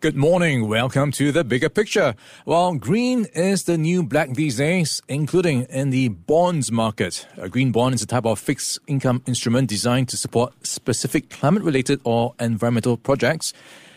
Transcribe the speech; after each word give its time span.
Good 0.00 0.16
morning. 0.16 0.66
Welcome 0.66 1.12
to 1.12 1.30
the 1.30 1.44
bigger 1.44 1.68
picture. 1.68 2.14
Well, 2.46 2.72
green 2.72 3.26
is 3.34 3.64
the 3.64 3.76
new 3.76 4.02
black 4.02 4.32
these 4.32 4.56
days, 4.56 5.02
including 5.08 5.64
in 5.64 5.90
the 5.90 6.08
bonds 6.08 6.72
market. 6.72 7.26
A 7.36 7.50
green 7.50 7.70
bond 7.70 7.96
is 7.96 8.02
a 8.02 8.06
type 8.06 8.24
of 8.24 8.38
fixed 8.38 8.78
income 8.86 9.22
instrument 9.26 9.68
designed 9.68 10.08
to 10.08 10.16
support 10.16 10.54
specific 10.66 11.28
climate 11.28 11.62
related 11.62 12.00
or 12.04 12.34
environmental 12.40 12.96
projects. 12.96 13.52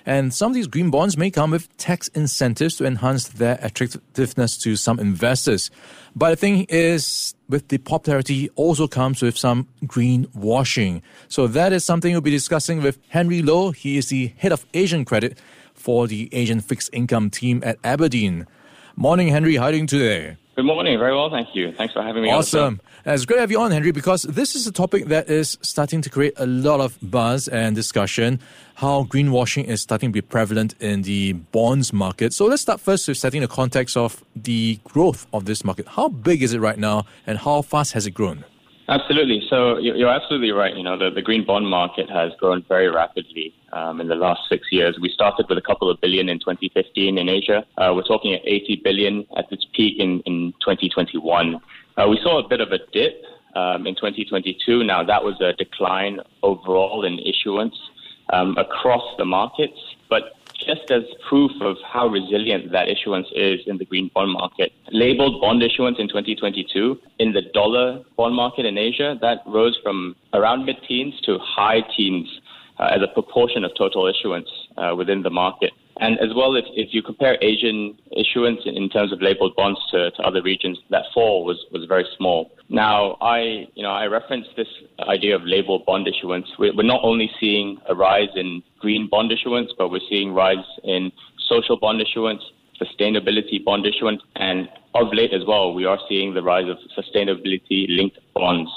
And 0.06 0.34
some 0.34 0.52
of 0.52 0.56
these 0.56 0.68
green 0.68 0.92
bonds 0.92 1.16
may 1.16 1.32
come 1.32 1.52
with 1.52 1.74
tax 1.78 2.10
incentives 2.10 2.76
to 2.76 2.86
enhance 2.86 3.30
their 3.30 3.58
attractiveness 3.62 4.58
to 4.58 4.76
some 4.76 5.00
investors. 5.00 5.72
But 6.18 6.32
the 6.32 6.36
thing 6.36 6.66
is, 6.68 7.34
with 7.48 7.70
the 7.70 7.78
popularity 7.78 8.50
also 8.56 8.90
comes 8.90 9.22
with 9.22 9.38
some 9.38 9.70
green 9.88 10.28
washing. 10.34 11.02
So 11.30 11.48
that 11.48 11.72
is 11.72 11.86
something 11.86 12.12
we'll 12.12 12.20
be 12.20 12.30
discussing 12.30 12.82
with 12.82 13.00
Henry 13.08 13.42
Loh. 13.42 13.72
He 13.72 13.98
is 13.98 14.10
the 14.10 14.34
head 14.36 14.52
of 14.52 14.66
Asian 14.74 15.06
credit 15.06 15.40
for 15.74 16.08
the 16.08 16.30
Asian 16.32 16.60
fixed 16.60 16.90
income 16.94 17.30
team 17.30 17.62
at 17.66 17.78
Aberdeen. 17.84 18.48
Morning, 18.96 19.28
Henry. 19.28 19.56
How 19.56 19.66
are 19.66 19.72
you 19.72 19.78
doing 19.78 19.88
today? 19.88 20.38
Good 20.56 20.66
morning. 20.66 21.00
Very 21.00 21.16
well, 21.16 21.32
thank 21.32 21.56
you. 21.56 21.72
Thanks 21.72 21.96
for 21.96 22.04
having 22.04 22.22
me 22.22 22.30
awesome. 22.30 22.80
It's 23.06 23.26
great 23.26 23.38
to 23.38 23.42
have 23.42 23.50
you 23.50 23.60
on, 23.60 23.72
Henry, 23.72 23.92
because 23.92 24.22
this 24.22 24.56
is 24.56 24.68
a 24.68 24.72
topic 24.72 25.06
that 25.06 25.28
is 25.28 25.58
starting 25.64 26.04
to 26.04 26.12
create 26.12 26.34
a 26.38 26.46
lot 26.46 26.80
of 26.80 26.96
buzz 27.02 27.48
and 27.48 27.76
discussion. 27.76 28.40
How 28.76 29.06
greenwashing 29.06 29.66
is 29.66 29.82
starting 29.82 30.10
to 30.10 30.14
be 30.14 30.22
prevalent 30.22 30.76
in 30.80 31.02
the 31.02 31.34
bonds 31.34 31.92
market. 31.92 32.34
So 32.34 32.46
let's 32.46 32.62
start 32.62 32.80
first 32.80 33.08
with 33.08 33.18
setting 33.18 33.42
the 33.42 33.48
context 33.48 33.98
of 33.98 34.24
the 34.36 34.80
growth 34.84 35.26
of 35.34 35.46
this 35.46 35.66
market. 35.66 35.88
How 35.88 36.08
big 36.08 36.44
is 36.44 36.54
it 36.54 36.60
right 36.60 36.78
now, 36.78 37.06
and 37.26 37.40
how 37.40 37.64
fast 37.64 37.94
has 37.94 38.06
it 38.06 38.12
grown? 38.12 38.46
Absolutely. 38.90 39.42
So 39.50 39.78
you're 39.78 40.10
absolutely 40.10 40.52
right. 40.52 40.76
You 40.76 40.84
know, 40.84 40.98
the, 40.98 41.10
the 41.10 41.22
green 41.22 41.46
bond 41.46 41.68
market 41.68 42.10
has 42.10 42.34
grown 42.38 42.66
very 42.68 42.90
rapidly 42.90 43.54
um, 43.72 44.02
in 44.02 44.10
the 44.10 44.16
last 44.16 44.42
six 44.50 44.68
years. 44.72 44.98
We 45.02 45.10
started 45.10 45.46
with 45.48 45.58
a 45.58 45.62
couple 45.62 45.90
of 45.90 46.02
billion 46.02 46.28
in 46.28 46.40
2015 46.40 47.18
in 47.18 47.30
Asia. 47.30 47.66
Uh, 47.78 47.94
we're 47.96 48.04
talking 48.04 48.34
at 48.34 48.42
80 48.44 48.82
billion 48.84 49.26
at 49.38 49.50
its 49.52 49.66
peak 49.74 50.00
in, 50.00 50.20
in 50.26 50.54
2021. 50.60 51.62
Uh, 51.96 52.08
we 52.10 52.20
saw 52.22 52.44
a 52.44 52.48
bit 52.48 52.60
of 52.60 52.72
a 52.74 52.80
dip 52.92 53.24
um, 53.56 53.88
in 53.88 53.96
2022. 53.96 54.84
Now, 54.84 55.02
that 55.04 55.24
was 55.24 55.40
a 55.40 55.54
decline 55.54 56.20
overall 56.42 57.06
in 57.06 57.20
issuance 57.20 57.76
um, 58.34 58.58
across 58.58 59.04
the 59.18 59.26
markets. 59.26 59.80
But 60.10 60.36
just 60.66 60.90
as 60.92 61.04
proof 61.28 61.52
of 61.62 61.78
how 61.86 62.08
resilient 62.08 62.72
that 62.72 62.88
issuance 62.90 63.28
is 63.36 63.62
in 63.68 63.78
the 63.78 63.86
green 63.86 64.10
bond 64.14 64.32
market. 64.32 64.72
Labeled 64.92 65.42
bond 65.42 65.62
issuance 65.64 65.98
in 66.00 66.08
2022 66.08 67.00
in 67.20 67.34
the 67.34 67.42
dollar 67.54 68.02
bond 68.18 68.36
market 68.36 68.66
in 68.66 68.78
Asia, 68.78 69.18
that 69.22 69.40
rose 69.46 69.78
from 69.84 70.16
around 70.34 70.66
mid 70.66 70.78
teens 70.88 71.20
to 71.22 71.38
high 71.40 71.82
teens 71.96 72.28
uh, 72.80 72.90
as 72.96 73.02
a 73.02 73.08
proportion 73.14 73.64
of 73.64 73.72
total 73.78 74.08
issuance 74.08 74.50
uh, 74.78 74.96
within 74.96 75.22
the 75.22 75.30
market. 75.30 75.72
And 76.00 76.20
as 76.20 76.30
well, 76.36 76.56
if, 76.56 76.66
if 76.74 76.94
you 76.94 77.02
compare 77.04 77.38
Asian 77.42 77.98
issuance 78.18 78.62
in 78.66 78.90
terms 78.90 79.12
of 79.12 79.22
labeled 79.22 79.56
bonds 79.56 79.80
to, 79.92 80.12
to 80.12 80.24
other 80.24 80.42
regions, 80.42 80.80
that 80.90 81.06
fall 81.14 81.46
was, 81.46 81.64
was 81.72 81.86
very 81.86 82.06
small. 82.18 82.52
Now, 82.70 83.18
I, 83.22 83.68
you 83.76 83.84
know, 83.84 83.92
I 83.92 84.06
referenced 84.06 84.50
this 84.56 84.68
idea 85.08 85.36
of 85.36 85.44
labeled 85.46 85.86
bond 85.86 86.08
issuance. 86.08 86.48
We're, 86.58 86.76
we're 86.76 86.84
not 86.84 87.02
only 87.04 87.30
seeing 87.40 87.78
a 87.88 87.96
rise 87.96 88.30
in 88.36 88.64
green 88.80 89.08
bond 89.10 89.32
issuance, 89.32 89.72
but 89.78 89.90
we're 89.90 90.08
seeing 90.10 90.34
rise 90.34 90.66
in 90.84 91.12
social 91.48 91.78
bond 91.78 92.02
issuance, 92.02 92.42
sustainability 92.82 93.64
bond 93.64 93.86
issuance, 93.86 94.22
and 94.36 94.68
of 94.96 95.08
late 95.12 95.34
as 95.34 95.42
well, 95.48 95.74
we 95.74 95.86
are 95.86 96.00
seeing 96.08 96.34
the 96.34 96.42
rise 96.42 96.70
of 96.70 96.78
sustainability 96.98 97.86
linked 97.90 98.20
bonds. 98.36 98.70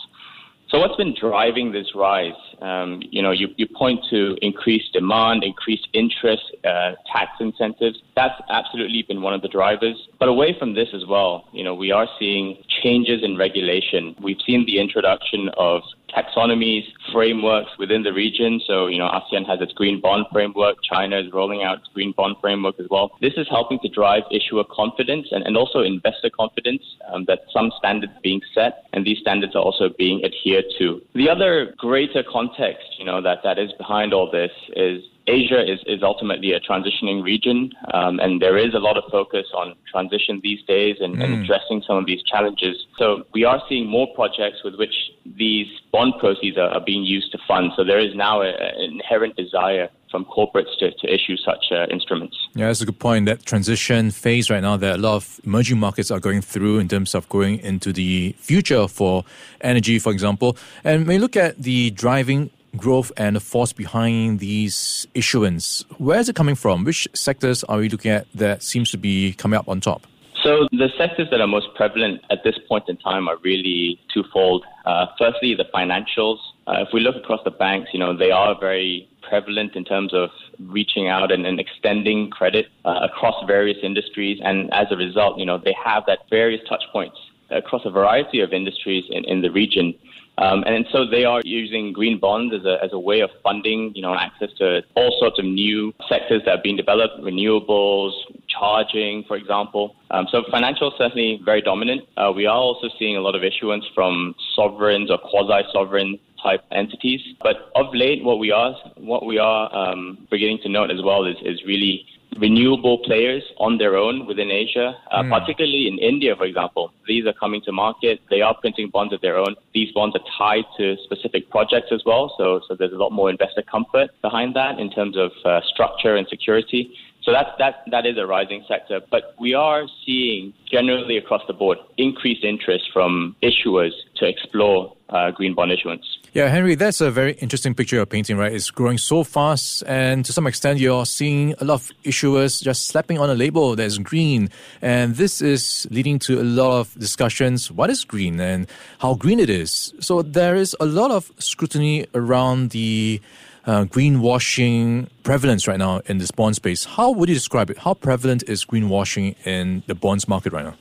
So 0.68 0.80
what's 0.80 0.96
been 0.96 1.14
driving 1.18 1.70
this 1.70 1.94
rise? 1.94 2.32
Um, 2.60 3.00
you 3.10 3.22
know, 3.22 3.30
you, 3.30 3.48
you 3.56 3.68
point 3.68 4.00
to 4.10 4.36
increased 4.42 4.92
demand, 4.92 5.44
increased 5.44 5.86
interest, 5.92 6.42
uh, 6.64 6.92
tax 7.12 7.30
incentives. 7.38 7.98
That's 8.16 8.34
absolutely 8.50 9.02
been 9.02 9.22
one 9.22 9.32
of 9.32 9.42
the 9.42 9.48
drivers. 9.48 9.96
But 10.18 10.28
away 10.28 10.56
from 10.58 10.74
this 10.74 10.88
as 10.92 11.06
well, 11.08 11.44
you 11.52 11.62
know, 11.62 11.74
we 11.74 11.92
are 11.92 12.08
seeing 12.18 12.56
changes 12.82 13.22
in 13.22 13.36
regulation. 13.36 14.16
We've 14.20 14.40
seen 14.44 14.66
the 14.66 14.80
introduction 14.80 15.50
of 15.56 15.82
taxonomies, 16.16 16.84
frameworks 17.12 17.70
within 17.78 18.02
the 18.02 18.12
region. 18.12 18.60
So, 18.66 18.86
you 18.86 18.98
know, 18.98 19.08
ASEAN 19.08 19.46
has 19.46 19.60
its 19.60 19.72
green 19.72 20.00
bond 20.00 20.26
framework. 20.32 20.76
China 20.82 21.18
is 21.18 21.32
rolling 21.32 21.62
out 21.62 21.78
its 21.78 21.88
green 21.94 22.12
bond 22.16 22.36
framework 22.40 22.80
as 22.80 22.86
well. 22.90 23.12
This 23.20 23.34
is 23.36 23.46
helping 23.50 23.78
to 23.80 23.88
drive 23.88 24.22
issuer 24.30 24.64
confidence 24.64 25.28
and, 25.30 25.44
and 25.46 25.56
also 25.56 25.80
investor 25.80 26.30
confidence 26.30 26.82
um, 27.12 27.24
that 27.26 27.40
some 27.52 27.70
standards 27.78 28.12
being 28.22 28.40
set 28.54 28.84
and 28.92 29.04
these 29.04 29.18
standards 29.18 29.54
are 29.54 29.62
also 29.62 29.90
being 29.98 30.24
adhered 30.24 30.64
to. 30.78 31.00
The 31.14 31.28
other 31.28 31.74
greater 31.76 32.22
context, 32.22 32.86
you 32.98 33.04
know, 33.04 33.20
that, 33.22 33.38
that 33.44 33.58
is 33.58 33.72
behind 33.78 34.14
all 34.14 34.30
this 34.30 34.52
is 34.74 35.02
Asia 35.26 35.60
is, 35.60 35.80
is 35.86 36.02
ultimately 36.02 36.52
a 36.52 36.60
transitioning 36.60 37.22
region, 37.22 37.72
um, 37.92 38.20
and 38.20 38.40
there 38.40 38.56
is 38.56 38.74
a 38.74 38.78
lot 38.78 38.96
of 38.96 39.04
focus 39.10 39.46
on 39.54 39.74
transition 39.90 40.40
these 40.42 40.62
days 40.64 40.96
and, 41.00 41.16
mm. 41.16 41.24
and, 41.24 41.42
addressing 41.42 41.82
some 41.86 41.96
of 41.96 42.06
these 42.06 42.22
challenges. 42.22 42.86
So 42.98 43.24
we 43.32 43.44
are 43.44 43.60
seeing 43.68 43.86
more 43.86 44.06
projects 44.14 44.62
with 44.64 44.76
which 44.76 44.94
these 45.24 45.66
bond 45.92 46.14
proceeds 46.20 46.56
are, 46.56 46.68
are 46.68 46.80
being 46.80 47.04
used 47.04 47.32
to 47.32 47.38
fund. 47.46 47.72
So 47.76 47.84
there 47.84 47.98
is 47.98 48.14
now 48.14 48.42
an 48.42 48.54
inherent 48.78 49.36
desire 49.36 49.88
from 50.10 50.24
corporates 50.24 50.78
to, 50.78 50.92
to 50.92 51.12
issue 51.12 51.36
such 51.36 51.66
uh, 51.72 51.86
instruments. 51.90 52.36
Yeah, 52.54 52.68
that's 52.68 52.80
a 52.80 52.86
good 52.86 52.98
point. 52.98 53.26
That 53.26 53.44
transition 53.44 54.10
phase 54.10 54.48
right 54.48 54.62
now 54.62 54.76
that 54.76 54.96
a 54.96 54.98
lot 54.98 55.16
of 55.16 55.40
emerging 55.44 55.78
markets 55.78 56.10
are 56.10 56.20
going 56.20 56.42
through 56.42 56.78
in 56.78 56.88
terms 56.88 57.14
of 57.14 57.28
going 57.28 57.58
into 57.60 57.92
the 57.92 58.34
future 58.38 58.86
for 58.88 59.24
energy, 59.60 59.98
for 59.98 60.12
example. 60.12 60.56
And 60.84 61.06
when 61.06 61.16
you 61.16 61.20
look 61.20 61.36
at 61.36 61.58
the 61.58 61.90
driving 61.90 62.50
growth 62.76 63.12
and 63.16 63.36
the 63.36 63.40
force 63.40 63.72
behind 63.72 64.38
these 64.38 65.06
issuance? 65.14 65.84
Where 65.98 66.18
is 66.18 66.28
it 66.28 66.36
coming 66.36 66.54
from? 66.54 66.84
Which 66.84 67.08
sectors 67.14 67.64
are 67.64 67.78
we 67.78 67.88
looking 67.88 68.10
at 68.10 68.26
that 68.34 68.62
seems 68.62 68.90
to 68.90 68.98
be 68.98 69.32
coming 69.34 69.58
up 69.58 69.68
on 69.68 69.80
top? 69.80 70.06
So 70.42 70.68
the 70.70 70.90
sectors 70.96 71.28
that 71.30 71.40
are 71.40 71.46
most 71.46 71.66
prevalent 71.74 72.20
at 72.30 72.44
this 72.44 72.56
point 72.68 72.84
in 72.88 72.96
time 72.98 73.26
are 73.26 73.36
really 73.38 73.98
twofold. 74.14 74.64
Uh, 74.84 75.06
firstly, 75.18 75.54
the 75.54 75.64
financials. 75.74 76.38
Uh, 76.68 76.84
if 76.86 76.88
we 76.92 77.00
look 77.00 77.16
across 77.16 77.40
the 77.44 77.50
banks, 77.50 77.90
you 77.92 77.98
know, 77.98 78.16
they 78.16 78.30
are 78.30 78.54
very 78.58 79.08
prevalent 79.28 79.74
in 79.74 79.84
terms 79.84 80.14
of 80.14 80.30
reaching 80.60 81.08
out 81.08 81.32
and, 81.32 81.46
and 81.46 81.58
extending 81.58 82.30
credit 82.30 82.66
uh, 82.84 83.00
across 83.02 83.34
various 83.46 83.78
industries. 83.82 84.38
And 84.44 84.72
as 84.72 84.86
a 84.90 84.96
result, 84.96 85.38
you 85.38 85.46
know, 85.46 85.58
they 85.58 85.74
have 85.84 86.04
that 86.06 86.20
various 86.30 86.60
touch 86.68 86.84
points 86.92 87.16
across 87.50 87.82
a 87.84 87.90
variety 87.90 88.40
of 88.40 88.52
industries 88.52 89.04
in, 89.10 89.24
in 89.24 89.42
the 89.42 89.50
region. 89.50 89.94
Um, 90.38 90.64
and 90.66 90.86
so 90.92 91.06
they 91.06 91.24
are 91.24 91.40
using 91.44 91.92
green 91.92 92.20
bonds 92.20 92.54
as 92.54 92.64
a, 92.64 92.82
as 92.84 92.92
a 92.92 92.98
way 92.98 93.20
of 93.20 93.30
funding, 93.42 93.92
you 93.94 94.02
know, 94.02 94.14
access 94.14 94.50
to 94.58 94.82
all 94.94 95.16
sorts 95.18 95.38
of 95.38 95.44
new 95.44 95.94
sectors 96.08 96.42
that 96.44 96.58
are 96.58 96.62
being 96.62 96.76
developed, 96.76 97.20
renewables, 97.20 98.12
charging, 98.48 99.24
for 99.26 99.36
example. 99.36 99.96
Um, 100.10 100.26
so 100.30 100.42
financial 100.50 100.92
certainly 100.98 101.40
very 101.44 101.62
dominant. 101.62 102.02
Uh, 102.16 102.32
we 102.34 102.46
are 102.46 102.56
also 102.56 102.88
seeing 102.98 103.16
a 103.16 103.20
lot 103.20 103.34
of 103.34 103.42
issuance 103.42 103.84
from 103.94 104.34
sovereigns 104.54 105.10
or 105.10 105.18
quasi-sovereign 105.18 106.18
type 106.42 106.62
entities. 106.70 107.20
But 107.42 107.70
of 107.74 107.86
late, 107.94 108.22
what 108.22 108.38
we 108.38 108.50
are 108.52 108.74
what 108.96 109.26
we 109.26 109.38
are 109.38 109.74
um, 109.74 110.26
beginning 110.30 110.58
to 110.62 110.68
note 110.68 110.90
as 110.90 111.02
well 111.02 111.24
is, 111.24 111.36
is 111.42 111.62
really 111.66 112.06
renewable 112.38 112.98
players 112.98 113.42
on 113.58 113.78
their 113.78 113.96
own 113.96 114.26
within 114.26 114.50
Asia, 114.50 114.94
uh, 115.10 115.22
mm. 115.22 115.30
particularly 115.30 115.88
in 115.88 115.98
India, 115.98 116.34
for 116.36 116.44
example. 116.44 116.92
These 117.06 117.26
are 117.26 117.32
coming 117.32 117.60
to 117.62 117.72
market. 117.72 118.20
They 118.30 118.40
are 118.42 118.54
printing 118.54 118.90
bonds 118.90 119.12
of 119.12 119.20
their 119.20 119.36
own. 119.36 119.56
These 119.74 119.92
bonds 119.92 120.16
are 120.16 120.24
tied 120.38 120.64
to 120.78 120.96
specific 121.04 121.50
projects 121.50 121.88
as 121.92 122.02
well. 122.04 122.34
So, 122.38 122.60
so 122.68 122.74
there's 122.74 122.92
a 122.92 122.96
lot 122.96 123.12
more 123.12 123.30
investor 123.30 123.62
comfort 123.62 124.10
behind 124.22 124.54
that 124.56 124.78
in 124.78 124.90
terms 124.90 125.16
of 125.16 125.32
uh, 125.44 125.60
structure 125.66 126.16
and 126.16 126.26
security. 126.28 126.94
So 127.22 127.32
that, 127.32 127.56
that, 127.58 127.82
that 127.90 128.06
is 128.06 128.18
a 128.18 128.26
rising 128.26 128.64
sector. 128.68 129.00
But 129.10 129.34
we 129.40 129.52
are 129.52 129.82
seeing 130.04 130.54
generally 130.70 131.16
across 131.16 131.42
the 131.48 131.52
board 131.52 131.78
increased 131.98 132.44
interest 132.44 132.84
from 132.92 133.34
issuers 133.42 133.90
to 134.16 134.28
explore 134.28 134.96
uh, 135.08 135.32
green 135.32 135.54
bond 135.54 135.72
issuance. 135.72 136.15
Yeah, 136.36 136.48
Henry, 136.48 136.74
that's 136.74 137.00
a 137.00 137.10
very 137.10 137.32
interesting 137.40 137.74
picture 137.74 137.96
you're 137.96 138.04
painting, 138.04 138.36
right? 138.36 138.52
It's 138.52 138.70
growing 138.70 138.98
so 138.98 139.24
fast, 139.24 139.82
and 139.86 140.22
to 140.26 140.34
some 140.34 140.46
extent, 140.46 140.78
you're 140.78 141.06
seeing 141.06 141.54
a 141.62 141.64
lot 141.64 141.76
of 141.76 141.90
issuers 142.04 142.62
just 142.62 142.88
slapping 142.88 143.18
on 143.18 143.30
a 143.30 143.34
label 143.34 143.74
that's 143.74 143.96
green. 143.96 144.50
And 144.82 145.14
this 145.14 145.40
is 145.40 145.86
leading 145.90 146.18
to 146.18 146.38
a 146.38 146.44
lot 146.44 146.78
of 146.78 146.92
discussions 146.98 147.72
what 147.72 147.88
is 147.88 148.04
green 148.04 148.38
and 148.38 148.66
how 148.98 149.14
green 149.14 149.40
it 149.40 149.48
is. 149.48 149.94
So 150.00 150.20
there 150.20 150.56
is 150.56 150.76
a 150.78 150.84
lot 150.84 151.10
of 151.10 151.32
scrutiny 151.38 152.04
around 152.14 152.68
the 152.72 153.22
uh, 153.64 153.84
greenwashing 153.84 155.08
prevalence 155.22 155.66
right 155.66 155.78
now 155.78 156.02
in 156.04 156.18
this 156.18 156.32
bond 156.32 156.54
space. 156.56 156.84
How 156.84 157.12
would 157.12 157.30
you 157.30 157.34
describe 157.34 157.70
it? 157.70 157.78
How 157.78 157.94
prevalent 157.94 158.42
is 158.46 158.62
greenwashing 158.66 159.36
in 159.46 159.84
the 159.86 159.94
bonds 159.94 160.28
market 160.28 160.52
right 160.52 160.66
now? 160.66 160.74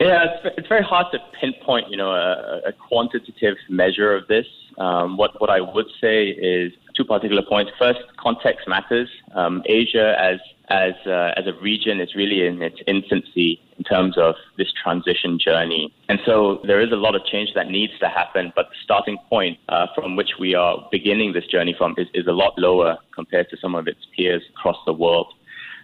Yeah, 0.00 0.24
it's, 0.24 0.54
it's 0.56 0.68
very 0.68 0.82
hard 0.82 1.08
to 1.12 1.18
pinpoint, 1.38 1.90
you 1.90 1.96
know, 1.98 2.10
a, 2.10 2.68
a 2.68 2.72
quantitative 2.72 3.56
measure 3.68 4.16
of 4.16 4.26
this. 4.28 4.46
Um, 4.78 5.18
what 5.18 5.38
what 5.40 5.50
I 5.50 5.60
would 5.60 5.88
say 6.00 6.28
is 6.28 6.72
two 6.96 7.04
particular 7.04 7.42
points. 7.46 7.70
First, 7.78 8.00
context 8.18 8.66
matters. 8.66 9.10
Um, 9.34 9.62
Asia 9.66 10.16
as 10.18 10.38
as 10.70 10.94
uh, 11.06 11.32
as 11.36 11.46
a 11.46 11.52
region 11.60 12.00
is 12.00 12.14
really 12.14 12.46
in 12.46 12.62
its 12.62 12.78
infancy 12.86 13.60
in 13.76 13.84
terms 13.84 14.16
of 14.16 14.36
this 14.56 14.72
transition 14.82 15.38
journey, 15.38 15.92
and 16.08 16.18
so 16.24 16.60
there 16.64 16.80
is 16.80 16.92
a 16.92 16.96
lot 16.96 17.14
of 17.14 17.22
change 17.26 17.50
that 17.54 17.68
needs 17.68 17.92
to 17.98 18.08
happen. 18.08 18.54
But 18.56 18.70
the 18.70 18.76
starting 18.82 19.18
point 19.28 19.58
uh, 19.68 19.88
from 19.94 20.16
which 20.16 20.30
we 20.38 20.54
are 20.54 20.78
beginning 20.90 21.34
this 21.34 21.46
journey 21.46 21.74
from 21.76 21.94
is, 21.98 22.06
is 22.14 22.26
a 22.26 22.32
lot 22.32 22.54
lower 22.56 22.96
compared 23.14 23.50
to 23.50 23.58
some 23.58 23.74
of 23.74 23.86
its 23.86 24.00
peers 24.16 24.42
across 24.56 24.78
the 24.86 24.94
world. 24.94 25.34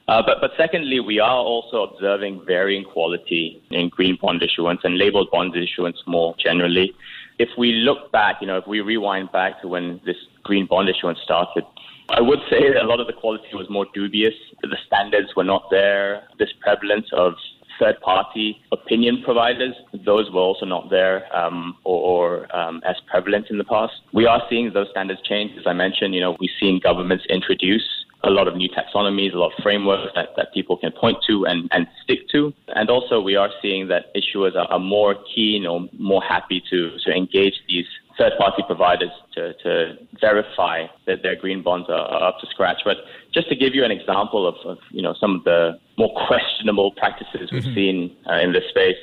Uh, 0.08 0.22
but, 0.24 0.38
but 0.40 0.52
secondly, 0.56 1.00
we 1.00 1.18
are 1.18 1.38
also 1.38 1.82
observing 1.82 2.44
varying 2.46 2.84
quality 2.84 3.60
in 3.70 3.88
green 3.88 4.16
bond 4.20 4.40
issuance 4.42 4.80
and 4.84 4.96
labeled 4.96 5.28
bond 5.32 5.54
issuance 5.56 6.00
more 6.06 6.34
generally. 6.38 6.94
If 7.38 7.48
we 7.58 7.72
look 7.72 8.12
back, 8.12 8.36
you 8.40 8.46
know, 8.46 8.56
if 8.56 8.66
we 8.66 8.80
rewind 8.80 9.32
back 9.32 9.60
to 9.62 9.68
when 9.68 10.00
this 10.06 10.16
green 10.44 10.66
bond 10.66 10.88
issuance 10.88 11.18
started, 11.24 11.64
I 12.08 12.20
would 12.20 12.38
say 12.48 12.72
that 12.72 12.82
a 12.82 12.86
lot 12.86 13.00
of 13.00 13.08
the 13.08 13.12
quality 13.12 13.48
was 13.54 13.68
more 13.68 13.86
dubious. 13.92 14.34
The 14.62 14.76
standards 14.86 15.34
were 15.34 15.44
not 15.44 15.68
there. 15.70 16.22
This 16.38 16.50
prevalence 16.60 17.08
of 17.12 17.34
third 17.80 18.00
party 18.00 18.62
opinion 18.72 19.22
providers, 19.24 19.74
those 19.92 20.30
were 20.30 20.40
also 20.40 20.64
not 20.64 20.88
there 20.88 21.26
um, 21.36 21.76
or, 21.84 22.46
or 22.46 22.56
um, 22.56 22.80
as 22.86 22.96
prevalent 23.10 23.48
in 23.50 23.58
the 23.58 23.64
past. 23.64 23.92
We 24.12 24.24
are 24.24 24.40
seeing 24.48 24.72
those 24.72 24.88
standards 24.92 25.20
change. 25.22 25.58
As 25.58 25.66
I 25.66 25.72
mentioned, 25.72 26.14
you 26.14 26.20
know, 26.20 26.36
we've 26.38 26.48
seen 26.60 26.78
governments 26.78 27.24
introduce 27.28 27.86
a 28.26 28.30
lot 28.30 28.48
of 28.48 28.56
new 28.56 28.68
taxonomies, 28.68 29.32
a 29.32 29.38
lot 29.38 29.52
of 29.56 29.62
frameworks 29.62 30.12
that, 30.14 30.30
that 30.36 30.52
people 30.52 30.76
can 30.76 30.92
point 30.92 31.18
to 31.28 31.46
and, 31.46 31.68
and 31.72 31.86
stick 32.02 32.28
to. 32.30 32.52
And 32.68 32.90
also, 32.90 33.20
we 33.20 33.36
are 33.36 33.50
seeing 33.62 33.88
that 33.88 34.14
issuers 34.14 34.56
are, 34.56 34.66
are 34.70 34.78
more 34.78 35.14
keen 35.34 35.66
or 35.66 35.86
more 35.98 36.22
happy 36.22 36.62
to, 36.70 36.90
to 37.04 37.12
engage 37.12 37.54
these 37.68 37.86
third 38.18 38.32
party 38.38 38.62
providers 38.66 39.10
to, 39.34 39.52
to 39.62 39.94
verify 40.20 40.86
that 41.06 41.22
their 41.22 41.36
green 41.36 41.62
bonds 41.62 41.88
are, 41.88 42.06
are, 42.06 42.28
up 42.28 42.40
to 42.40 42.46
scratch. 42.46 42.78
But 42.84 42.96
just 43.32 43.48
to 43.48 43.56
give 43.56 43.74
you 43.74 43.84
an 43.84 43.90
example 43.90 44.46
of, 44.46 44.54
of 44.64 44.78
you 44.90 45.02
know 45.02 45.14
some 45.20 45.36
of 45.36 45.44
the 45.44 45.78
more 45.98 46.12
questionable 46.26 46.92
practices 46.92 47.50
we've 47.52 47.62
mm-hmm. 47.62 47.74
seen 47.74 48.16
uh, 48.28 48.40
in 48.40 48.52
this 48.52 48.64
space, 48.70 48.96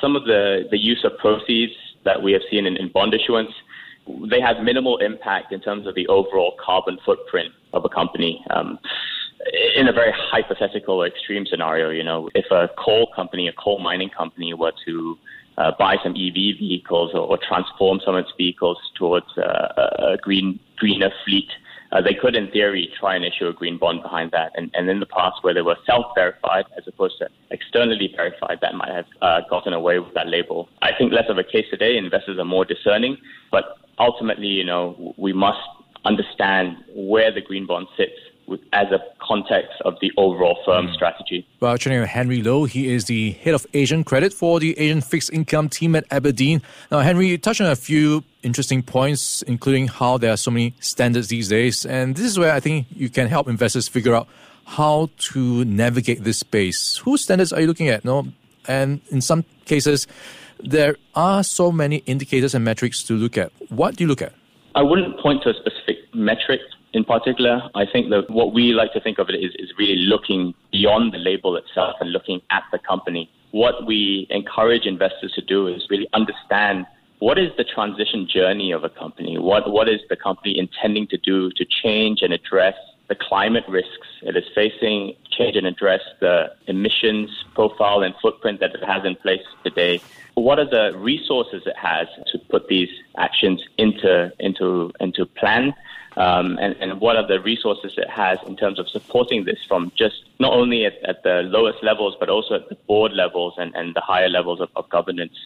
some 0.00 0.16
of 0.16 0.24
the, 0.24 0.68
the 0.70 0.78
use 0.78 1.02
of 1.04 1.16
proceeds 1.18 1.72
that 2.04 2.22
we 2.22 2.32
have 2.32 2.42
seen 2.50 2.66
in, 2.66 2.76
in 2.76 2.90
bond 2.92 3.14
issuance 3.14 3.50
they 4.30 4.40
have 4.40 4.62
minimal 4.62 4.96
impact 4.98 5.52
in 5.52 5.60
terms 5.60 5.86
of 5.86 5.94
the 5.94 6.06
overall 6.08 6.56
carbon 6.64 6.98
footprint 7.04 7.52
of 7.72 7.84
a 7.84 7.88
company. 7.88 8.44
Um, 8.50 8.78
in 9.76 9.88
a 9.88 9.92
very 9.92 10.12
hypothetical 10.14 11.02
or 11.02 11.06
extreme 11.06 11.46
scenario, 11.46 11.90
you 11.90 12.02
know, 12.02 12.28
if 12.34 12.46
a 12.50 12.68
coal 12.76 13.08
company, 13.14 13.48
a 13.48 13.52
coal 13.52 13.78
mining 13.78 14.10
company, 14.10 14.52
were 14.52 14.72
to 14.86 15.18
uh, 15.58 15.72
buy 15.78 15.96
some 16.02 16.12
EV 16.12 16.58
vehicles 16.58 17.12
or, 17.14 17.20
or, 17.20 17.38
transform 17.48 18.00
some 18.04 18.14
of 18.14 18.24
its 18.24 18.32
vehicles 18.36 18.78
towards 18.96 19.26
uh, 19.38 20.12
a 20.12 20.16
green, 20.22 20.60
greener 20.76 21.10
fleet, 21.24 21.48
uh, 21.90 22.00
they 22.02 22.14
could, 22.14 22.36
in 22.36 22.50
theory, 22.50 22.90
try 22.98 23.16
and 23.16 23.24
issue 23.24 23.48
a 23.48 23.52
green 23.52 23.78
bond 23.78 24.02
behind 24.02 24.30
that. 24.30 24.52
And, 24.56 24.70
and 24.74 24.88
in 24.90 25.00
the 25.00 25.06
past, 25.06 25.36
where 25.42 25.54
they 25.54 25.62
were 25.62 25.76
self-verified 25.86 26.66
as 26.76 26.84
opposed 26.86 27.18
to 27.18 27.28
externally 27.50 28.12
verified, 28.14 28.58
that 28.60 28.74
might 28.74 28.90
have 28.90 29.06
uh, 29.22 29.40
gotten 29.48 29.72
away 29.72 29.98
with 29.98 30.12
that 30.14 30.28
label. 30.28 30.68
I 30.82 30.90
think 30.96 31.12
less 31.12 31.28
of 31.28 31.38
a 31.38 31.44
case 31.44 31.66
today. 31.70 31.96
Investors 31.96 32.38
are 32.38 32.44
more 32.44 32.64
discerning, 32.64 33.16
but 33.50 33.78
ultimately, 33.98 34.48
you 34.48 34.64
know, 34.64 35.14
we 35.16 35.32
must 35.32 35.58
understand 36.04 36.76
where 36.94 37.32
the 37.32 37.40
green 37.40 37.66
bond 37.66 37.88
sits 37.96 38.12
as 38.72 38.90
a 38.90 39.00
context 39.20 39.74
of 39.84 39.94
the 40.00 40.10
overall 40.16 40.58
firm 40.64 40.86
mm. 40.86 40.94
strategy. 40.94 41.46
Well, 41.60 41.76
joining 41.76 42.02
Henry 42.04 42.42
Loh, 42.42 42.64
he 42.64 42.88
is 42.88 43.04
the 43.04 43.32
head 43.32 43.54
of 43.54 43.66
Asian 43.74 44.04
credit 44.04 44.32
for 44.32 44.58
the 44.60 44.78
Asian 44.78 45.00
fixed 45.00 45.32
income 45.32 45.68
team 45.68 45.94
at 45.94 46.04
Aberdeen. 46.10 46.62
Now, 46.90 47.00
Henry, 47.00 47.28
you 47.28 47.38
touched 47.38 47.60
on 47.60 47.66
a 47.66 47.76
few 47.76 48.24
interesting 48.42 48.82
points, 48.82 49.42
including 49.42 49.88
how 49.88 50.18
there 50.18 50.32
are 50.32 50.36
so 50.36 50.50
many 50.50 50.74
standards 50.80 51.28
these 51.28 51.48
days. 51.48 51.84
And 51.84 52.16
this 52.16 52.24
is 52.24 52.38
where 52.38 52.52
I 52.52 52.60
think 52.60 52.86
you 52.90 53.10
can 53.10 53.28
help 53.28 53.48
investors 53.48 53.88
figure 53.88 54.14
out 54.14 54.28
how 54.64 55.10
to 55.18 55.64
navigate 55.64 56.24
this 56.24 56.38
space. 56.38 56.98
Whose 56.98 57.22
standards 57.22 57.52
are 57.52 57.60
you 57.60 57.66
looking 57.66 57.88
at? 57.88 58.04
No, 58.04 58.28
and 58.66 59.00
in 59.10 59.20
some 59.20 59.44
cases, 59.64 60.06
there 60.60 60.96
are 61.14 61.42
so 61.42 61.72
many 61.72 61.98
indicators 62.06 62.54
and 62.54 62.64
metrics 62.64 63.02
to 63.04 63.14
look 63.14 63.38
at. 63.38 63.52
What 63.68 63.96
do 63.96 64.04
you 64.04 64.08
look 64.08 64.22
at? 64.22 64.34
I 64.78 64.82
wouldn't 64.82 65.18
point 65.18 65.42
to 65.42 65.50
a 65.50 65.54
specific 65.54 65.96
metric 66.14 66.60
in 66.92 67.02
particular. 67.02 67.62
I 67.74 67.84
think 67.84 68.10
that 68.10 68.30
what 68.30 68.54
we 68.54 68.72
like 68.72 68.92
to 68.92 69.00
think 69.00 69.18
of 69.18 69.28
it 69.28 69.34
is, 69.34 69.50
is 69.58 69.72
really 69.76 69.96
looking 69.96 70.54
beyond 70.70 71.12
the 71.12 71.18
label 71.18 71.56
itself 71.56 71.96
and 72.00 72.12
looking 72.12 72.40
at 72.52 72.62
the 72.70 72.78
company. 72.78 73.28
What 73.50 73.88
we 73.88 74.28
encourage 74.30 74.86
investors 74.86 75.32
to 75.32 75.42
do 75.42 75.66
is 75.66 75.82
really 75.90 76.06
understand 76.12 76.86
what 77.18 77.40
is 77.40 77.50
the 77.56 77.64
transition 77.64 78.28
journey 78.32 78.70
of 78.70 78.84
a 78.84 78.88
company? 78.88 79.36
What, 79.36 79.68
what 79.68 79.88
is 79.88 79.98
the 80.08 80.14
company 80.14 80.56
intending 80.56 81.08
to 81.08 81.18
do 81.18 81.50
to 81.56 81.64
change 81.82 82.22
and 82.22 82.32
address 82.32 82.74
the 83.08 83.16
climate 83.16 83.64
risks 83.68 84.06
it 84.22 84.36
is 84.36 84.44
facing, 84.54 85.14
and 85.38 85.66
address 85.66 86.00
the 86.20 86.52
emissions 86.66 87.30
profile 87.54 88.02
and 88.02 88.14
footprint 88.20 88.60
that 88.60 88.74
it 88.74 88.84
has 88.84 89.04
in 89.04 89.14
place 89.16 89.42
today. 89.64 90.00
What 90.34 90.58
are 90.58 90.68
the 90.68 90.96
resources 90.98 91.62
it 91.66 91.76
has 91.76 92.08
to 92.32 92.38
put 92.38 92.68
these 92.68 92.90
actions 93.16 93.62
into 93.76 94.32
into 94.38 94.92
into 95.00 95.26
plan? 95.26 95.74
Um, 96.16 96.58
and, 96.60 96.74
and, 96.80 97.00
what 97.00 97.14
are 97.14 97.26
the 97.28 97.40
resources 97.40 97.94
it 97.96 98.10
has 98.10 98.38
in 98.44 98.56
terms 98.56 98.80
of 98.80 98.88
supporting 98.88 99.44
this 99.44 99.58
from 99.68 99.92
just 99.96 100.24
not 100.40 100.52
only 100.52 100.84
at, 100.84 100.94
at 101.04 101.22
the 101.22 101.42
lowest 101.44 101.80
levels, 101.84 102.16
but 102.18 102.28
also 102.28 102.56
at 102.56 102.68
the 102.68 102.74
board 102.74 103.12
levels 103.12 103.54
and, 103.56 103.72
and 103.76 103.94
the 103.94 104.00
higher 104.00 104.28
levels 104.28 104.60
of, 104.60 104.68
of 104.74 104.88
governance. 104.88 105.38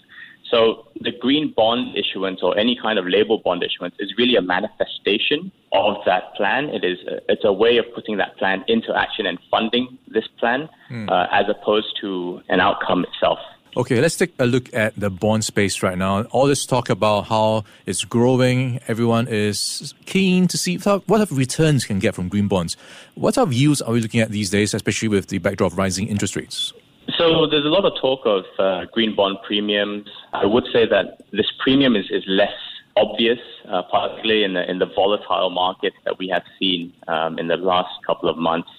So 0.52 0.86
the 1.00 1.12
green 1.18 1.54
bond 1.56 1.96
issuance 1.96 2.42
or 2.42 2.58
any 2.58 2.76
kind 2.80 2.98
of 2.98 3.06
label 3.06 3.38
bond 3.38 3.64
issuance 3.64 3.94
is 3.98 4.12
really 4.18 4.36
a 4.36 4.42
manifestation 4.42 5.50
of 5.72 5.96
that 6.04 6.34
plan. 6.34 6.68
It 6.68 6.84
is 6.84 6.98
a, 7.08 7.32
it's 7.32 7.44
a 7.44 7.52
way 7.52 7.78
of 7.78 7.86
putting 7.94 8.18
that 8.18 8.36
plan 8.36 8.62
into 8.68 8.94
action 8.94 9.24
and 9.24 9.38
funding 9.50 9.98
this 10.08 10.28
plan, 10.38 10.68
mm. 10.90 11.10
uh, 11.10 11.26
as 11.32 11.46
opposed 11.48 11.96
to 12.02 12.42
an 12.50 12.60
outcome 12.60 13.06
itself. 13.06 13.38
Okay, 13.78 14.02
let's 14.02 14.16
take 14.16 14.34
a 14.38 14.44
look 14.44 14.68
at 14.74 14.92
the 14.94 15.08
bond 15.08 15.46
space 15.46 15.82
right 15.82 15.96
now. 15.96 16.24
All 16.24 16.46
this 16.46 16.66
talk 16.66 16.90
about 16.90 17.22
how 17.28 17.64
it's 17.86 18.04
growing, 18.04 18.78
everyone 18.86 19.28
is 19.28 19.94
keen 20.04 20.46
to 20.48 20.58
see 20.58 20.76
what 20.76 21.06
type 21.08 21.30
of 21.30 21.38
returns 21.38 21.86
can 21.86 21.98
get 21.98 22.14
from 22.14 22.28
green 22.28 22.48
bonds. 22.48 22.76
What 23.14 23.36
type 23.36 23.46
of 23.46 23.54
yields 23.54 23.80
are 23.80 23.94
we 23.94 24.02
looking 24.02 24.20
at 24.20 24.28
these 24.28 24.50
days, 24.50 24.74
especially 24.74 25.08
with 25.08 25.28
the 25.28 25.38
backdrop 25.38 25.72
of 25.72 25.78
rising 25.78 26.08
interest 26.08 26.36
rates? 26.36 26.74
So 27.18 27.46
there's 27.46 27.64
a 27.64 27.68
lot 27.68 27.84
of 27.84 27.92
talk 28.00 28.20
of 28.24 28.44
uh, 28.58 28.86
green 28.92 29.14
bond 29.14 29.38
premiums. 29.46 30.08
I 30.32 30.46
would 30.46 30.64
say 30.72 30.86
that 30.86 31.22
this 31.32 31.50
premium 31.58 31.96
is, 31.96 32.06
is 32.10 32.24
less 32.26 32.52
obvious, 32.96 33.38
uh, 33.68 33.82
particularly 33.82 34.44
in 34.44 34.54
the 34.54 34.70
in 34.70 34.78
the 34.78 34.86
volatile 34.86 35.50
market 35.50 35.92
that 36.04 36.18
we 36.18 36.28
have 36.28 36.42
seen 36.58 36.92
um, 37.08 37.38
in 37.38 37.48
the 37.48 37.56
last 37.56 37.90
couple 38.06 38.28
of 38.28 38.36
months. 38.36 38.70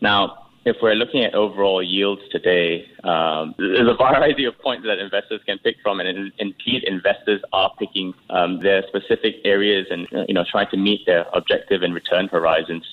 Now, 0.00 0.46
if 0.64 0.76
we're 0.82 0.94
looking 0.94 1.24
at 1.24 1.34
overall 1.34 1.82
yields 1.82 2.22
today, 2.30 2.86
um, 3.04 3.54
there's 3.58 3.88
a 3.88 3.94
variety 3.94 4.44
of 4.44 4.58
points 4.58 4.86
that 4.86 4.98
investors 4.98 5.40
can 5.46 5.58
pick 5.58 5.76
from, 5.82 6.00
and 6.00 6.32
indeed, 6.38 6.84
investors 6.84 7.40
are 7.52 7.70
picking 7.78 8.14
um, 8.30 8.60
their 8.60 8.82
specific 8.88 9.36
areas 9.44 9.86
and 9.90 10.06
you 10.28 10.34
know 10.34 10.44
trying 10.50 10.68
to 10.70 10.76
meet 10.76 11.06
their 11.06 11.26
objective 11.32 11.82
and 11.82 11.94
return 11.94 12.28
horizons 12.28 12.84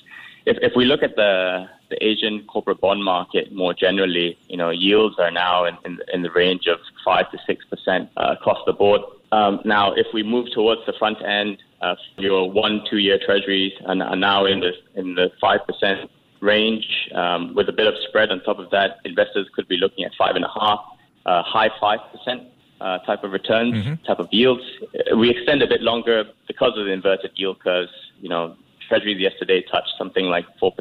if, 0.48 0.56
if 0.62 0.72
we 0.74 0.86
look 0.86 1.02
at 1.02 1.14
the, 1.14 1.68
the 1.90 2.04
Asian 2.04 2.44
corporate 2.46 2.80
bond 2.80 3.02
market 3.04 3.52
more 3.52 3.74
generally, 3.74 4.38
you 4.48 4.56
know, 4.56 4.70
yields 4.70 5.16
are 5.18 5.30
now 5.30 5.64
in, 5.64 5.76
in, 5.84 5.98
in 6.12 6.22
the 6.22 6.30
range 6.30 6.66
of 6.66 6.78
5 7.04 7.26
to 7.30 7.38
6% 7.48 8.08
uh, 8.16 8.34
across 8.38 8.58
the 8.66 8.72
board. 8.72 9.00
Um, 9.32 9.60
now, 9.64 9.92
if 9.92 10.06
we 10.12 10.22
move 10.22 10.48
towards 10.52 10.82
the 10.86 10.92
front 10.98 11.18
end, 11.24 11.58
uh, 11.80 11.94
your 12.16 12.50
one, 12.50 12.82
two 12.90 12.98
year 12.98 13.18
treasuries 13.24 13.72
are, 13.86 14.00
are 14.02 14.16
now 14.16 14.46
in 14.46 14.60
the, 14.60 14.72
in 14.94 15.14
the 15.14 15.30
5% 15.42 16.08
range 16.40 16.86
um, 17.14 17.54
with 17.54 17.68
a 17.68 17.72
bit 17.72 17.86
of 17.86 17.94
spread 18.08 18.30
on 18.30 18.40
top 18.42 18.58
of 18.58 18.70
that. 18.70 18.98
Investors 19.04 19.48
could 19.54 19.68
be 19.68 19.76
looking 19.76 20.04
at 20.04 20.12
5.5, 20.20 20.44
uh, 21.26 21.42
high 21.42 21.68
5%. 21.80 22.50
Uh, 22.80 22.96
type 22.98 23.24
of 23.24 23.32
returns, 23.32 23.74
mm-hmm. 23.74 23.94
type 24.04 24.20
of 24.20 24.28
yields. 24.30 24.62
We 25.16 25.30
extend 25.30 25.64
a 25.64 25.66
bit 25.66 25.82
longer 25.82 26.22
because 26.46 26.78
of 26.78 26.84
the 26.84 26.92
inverted 26.92 27.32
yield 27.34 27.58
curves. 27.58 27.90
You 28.20 28.28
know, 28.28 28.54
Treasuries 28.88 29.20
yesterday 29.20 29.62
touched 29.70 29.92
something 29.98 30.26
like 30.26 30.46
4%, 30.62 30.72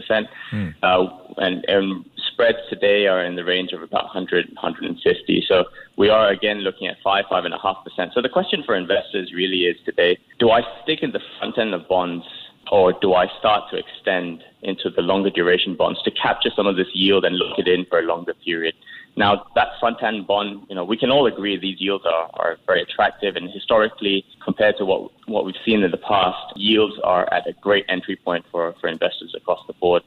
mm. 0.51 0.73
uh, 0.81 1.07
and, 1.37 1.65
and 1.67 2.05
spreads 2.31 2.57
today 2.69 3.07
are 3.07 3.23
in 3.23 3.35
the 3.35 3.43
range 3.43 3.73
of 3.73 3.81
about 3.81 4.05
100, 4.05 4.47
150. 4.53 5.45
So 5.47 5.65
we 5.97 6.09
are 6.09 6.29
again 6.29 6.59
looking 6.59 6.87
at 6.87 6.97
5, 7.03 7.25
5.5%. 7.31 8.13
So 8.13 8.21
the 8.21 8.29
question 8.29 8.63
for 8.65 8.75
investors 8.75 9.33
really 9.35 9.63
is 9.63 9.75
today 9.85 10.17
do 10.39 10.51
I 10.51 10.61
stick 10.83 10.99
in 11.01 11.11
the 11.11 11.21
front 11.39 11.57
end 11.57 11.73
of 11.73 11.87
bonds 11.87 12.25
or 12.71 12.93
do 12.93 13.13
I 13.13 13.27
start 13.39 13.69
to 13.71 13.77
extend 13.77 14.43
into 14.61 14.89
the 14.89 15.01
longer 15.01 15.29
duration 15.29 15.75
bonds 15.75 16.01
to 16.03 16.11
capture 16.11 16.49
some 16.55 16.67
of 16.67 16.75
this 16.75 16.87
yield 16.93 17.25
and 17.25 17.35
lock 17.37 17.57
it 17.59 17.67
in 17.67 17.85
for 17.85 17.99
a 17.99 18.03
longer 18.03 18.33
period? 18.33 18.75
Now, 19.17 19.47
that 19.55 19.69
front 19.79 20.01
end 20.03 20.27
bond, 20.27 20.67
you 20.69 20.75
know, 20.75 20.85
we 20.85 20.95
can 20.95 21.09
all 21.09 21.25
agree 21.25 21.59
these 21.59 21.81
yields 21.81 22.05
are, 22.05 22.29
are 22.35 22.57
very 22.67 22.83
attractive 22.83 23.35
and 23.35 23.49
historically, 23.49 24.23
compared 24.43 24.77
to 24.77 24.85
what, 24.85 25.11
what 25.25 25.43
we've 25.43 25.55
seen 25.65 25.81
in 25.81 25.89
the 25.89 25.97
past, 25.97 26.37
yields 26.55 26.93
are 27.03 27.31
at 27.33 27.47
a 27.47 27.53
great 27.53 27.83
entry 27.89 28.15
point 28.15 28.45
for, 28.51 28.75
for 28.79 28.87
investors 28.87 29.33
across 29.35 29.59
the 29.65 29.73
board. 29.73 30.03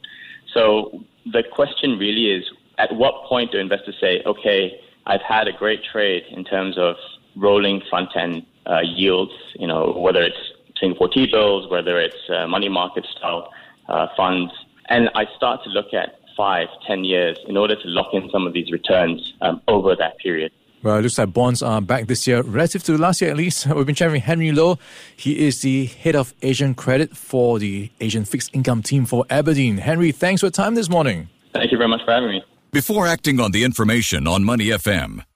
So 0.55 1.03
the 1.27 1.43
question 1.43 1.99
really 1.99 2.31
is 2.31 2.45
at 2.79 2.95
what 2.95 3.25
point 3.25 3.51
do 3.51 3.59
investors 3.59 3.97
say, 4.01 4.23
okay, 4.25 4.81
I've 5.07 5.23
had 5.23 5.49
a 5.49 5.53
great 5.53 5.81
trade 5.93 6.23
in 6.31 6.45
terms 6.45 6.79
of 6.79 6.95
rolling 7.37 7.83
front 7.91 8.11
end 8.17 8.47
uh, 8.67 8.81
yields, 8.81 9.33
you 9.55 9.67
know, 9.67 9.93
whether 9.99 10.23
it's 10.23 10.39
Singapore 10.79 11.09
T 11.09 11.27
bills, 11.27 11.69
whether 11.69 11.99
it's 11.99 12.31
uh, 12.33 12.47
money 12.47 12.69
market 12.69 13.07
style 13.17 13.51
uh, 13.89 14.07
funds. 14.17 14.53
And 14.89 15.11
I 15.17 15.27
start 15.37 15.65
to 15.65 15.71
look 15.71 15.93
at 15.95 16.20
five, 16.37 16.69
ten 16.87 17.05
years 17.05 17.39
in 17.47 17.57
order 17.57 17.75
to 17.75 17.89
lock 17.89 18.09
in 18.13 18.29
some 18.31 18.47
of 18.47 18.53
these 18.53 18.71
returns 18.71 19.35
um, 19.41 19.61
over 19.69 19.95
that 19.97 20.19
period. 20.19 20.53
Well, 20.83 20.97
it 20.97 21.03
looks 21.03 21.19
like 21.19 21.33
bonds 21.35 21.63
are 21.63 21.83
back 21.83 22.07
this 22.07 22.27
year, 22.27 22.41
relative 22.41 22.83
to 22.85 22.97
last 22.97 23.21
year 23.21 23.31
at 23.31 23.37
least. 23.37 23.67
We've 23.75 23.85
been 23.85 23.95
chatting 23.95 24.15
with 24.15 24.23
Henry 24.23 24.51
Loh. 24.51 24.79
He 25.15 25.47
is 25.47 25.61
the 25.61 25.87
head 25.87 26.17
of 26.17 26.35
Asian 26.43 26.75
credit 26.75 27.15
for 27.17 27.59
the 27.59 27.91
Asian 28.01 28.25
fixed 28.25 28.55
income 28.55 28.83
team 28.83 29.05
for 29.05 29.27
Aberdeen. 29.29 29.77
Henry, 29.77 30.11
thanks 30.11 30.41
for 30.41 30.47
your 30.47 30.53
time 30.53 30.75
this 30.75 30.89
morning. 30.89 31.29
Thank 31.53 31.71
you 31.71 31.77
very 31.77 31.89
much 31.89 32.01
for 32.05 32.13
having 32.13 32.31
me. 32.31 32.43
Before 32.73 33.07
acting 33.07 33.41
on 33.41 33.51
the 33.51 33.65
information 33.65 34.27
on 34.27 34.45
Money 34.45 34.67
FM, 34.67 35.25